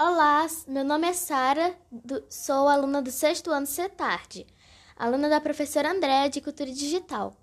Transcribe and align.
Olá, 0.00 0.46
meu 0.68 0.84
nome 0.84 1.08
é 1.08 1.12
Sara, 1.12 1.76
sou 2.30 2.68
aluna 2.68 3.02
do 3.02 3.10
sexto 3.10 3.50
ano 3.50 3.66
CETARD, 3.66 4.46
aluna 4.96 5.28
da 5.28 5.40
professora 5.40 5.90
Andréa 5.90 6.30
de 6.30 6.40
Cultura 6.40 6.70
Digital. 6.70 7.34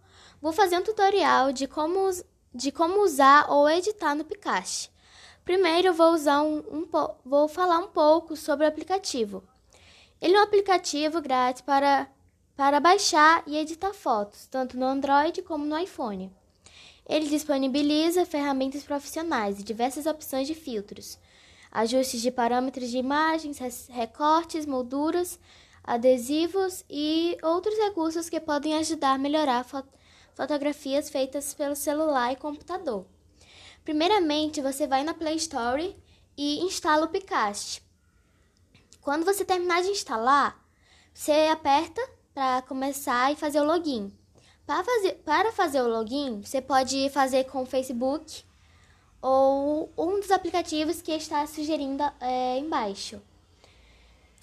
Vou 0.41 0.53
fazer 0.53 0.77
um 0.77 0.81
tutorial 0.81 1.51
de 1.51 1.67
como, 1.67 2.09
de 2.53 2.71
como 2.71 3.03
usar 3.03 3.51
ou 3.51 3.69
editar 3.69 4.15
no 4.15 4.23
Picast. 4.23 4.89
Primeiro, 5.43 5.93
vou, 5.93 6.13
usar 6.13 6.43
um, 6.43 6.59
um, 6.59 6.87
vou 7.25 7.49
falar 7.49 7.79
um 7.79 7.89
pouco 7.89 8.37
sobre 8.37 8.65
o 8.65 8.69
aplicativo. 8.69 9.43
Ele 10.21 10.37
é 10.37 10.39
um 10.39 10.43
aplicativo 10.43 11.21
grátis 11.21 11.61
para, 11.61 12.09
para 12.55 12.79
baixar 12.79 13.43
e 13.45 13.57
editar 13.57 13.93
fotos, 13.93 14.47
tanto 14.47 14.77
no 14.77 14.85
Android 14.85 15.41
como 15.41 15.65
no 15.65 15.77
iPhone. 15.77 16.31
Ele 17.05 17.27
disponibiliza 17.27 18.25
ferramentas 18.25 18.83
profissionais 18.83 19.59
e 19.59 19.63
diversas 19.63 20.05
opções 20.05 20.47
de 20.47 20.55
filtros 20.55 21.19
ajustes 21.75 22.21
de 22.21 22.31
parâmetros 22.31 22.89
de 22.89 22.97
imagens, 22.97 23.59
recortes, 23.89 24.65
molduras, 24.65 25.37
adesivos 25.83 26.85
e 26.89 27.37
outros 27.43 27.77
recursos 27.77 28.29
que 28.29 28.39
podem 28.39 28.75
ajudar 28.75 29.11
a 29.11 29.17
melhorar 29.17 29.65
fot 29.65 29.85
fotografias 30.33 31.09
feitas 31.09 31.53
pelo 31.53 31.75
celular 31.75 32.31
e 32.33 32.35
computador. 32.35 33.05
Primeiramente, 33.85 34.61
você 34.61 34.85
vai 34.85 35.03
na 35.03 35.13
Play 35.13 35.35
Store 35.35 35.95
e 36.37 36.59
instala 36.59 37.05
o 37.05 37.09
Picast. 37.09 37.81
Quando 39.01 39.23
você 39.23 39.45
terminar 39.45 39.81
de 39.81 39.89
instalar, 39.89 40.61
você 41.13 41.49
aperta 41.51 42.01
para 42.33 42.63
começar 42.63 43.31
e 43.31 43.35
fazer 43.37 43.61
o 43.61 43.65
login. 43.65 44.11
Para 44.65 44.83
fazer, 44.83 45.13
para 45.23 45.51
fazer 45.51 45.81
o 45.81 45.87
login, 45.87 46.41
você 46.41 46.61
pode 46.61 47.09
fazer 47.11 47.45
com 47.45 47.63
o 47.63 47.65
Facebook, 47.65 48.43
ou 49.21 49.64
dos 50.25 50.31
aplicativos 50.31 51.01
que 51.01 51.11
está 51.11 51.45
sugerindo 51.45 52.03
é, 52.19 52.57
embaixo. 52.57 53.21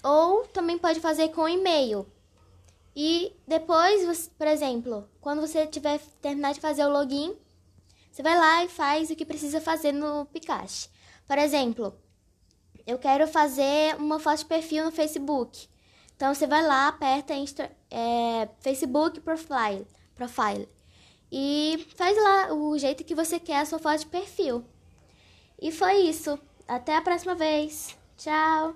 Ou 0.03 0.45
também 0.47 0.77
pode 0.77 0.99
fazer 0.99 1.29
com 1.29 1.47
e-mail. 1.47 2.07
E 2.95 3.33
depois, 3.47 4.29
por 4.37 4.47
exemplo, 4.47 5.07
quando 5.19 5.41
você 5.41 5.67
tiver 5.67 5.99
terminar 6.21 6.53
de 6.53 6.59
fazer 6.59 6.85
o 6.85 6.89
login, 6.89 7.35
você 8.11 8.21
vai 8.21 8.37
lá 8.37 8.63
e 8.63 8.69
faz 8.69 9.09
o 9.09 9.15
que 9.15 9.25
precisa 9.25 9.59
fazer 9.59 9.91
no 9.91 10.25
Picast. 10.27 10.89
Por 11.27 11.37
exemplo, 11.37 11.95
eu 12.85 12.97
quero 12.97 13.27
fazer 13.27 13.95
uma 13.97 14.19
foto 14.19 14.39
de 14.39 14.45
perfil 14.45 14.85
no 14.85 14.91
Facebook. 14.91 15.67
Então 16.15 16.33
você 16.33 16.45
vai 16.45 16.65
lá, 16.65 16.87
aperta 16.89 17.33
é, 17.89 18.47
Facebook 18.61 19.19
Profile, 19.21 19.87
profile 20.15 20.69
e 21.35 21.87
faz 21.95 22.15
lá 22.15 22.53
o 22.53 22.77
jeito 22.77 23.03
que 23.03 23.15
você 23.15 23.39
quer 23.39 23.61
a 23.61 23.65
sua 23.65 23.79
foto 23.79 24.01
de 24.01 24.05
perfil. 24.05 24.63
E 25.59 25.71
foi 25.71 26.01
isso. 26.01 26.39
Até 26.67 26.95
a 26.95 27.01
próxima 27.01 27.35
vez. 27.35 27.97
Tchau! 28.17 28.75